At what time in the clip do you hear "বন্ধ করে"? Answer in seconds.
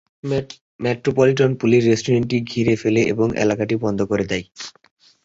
3.83-4.25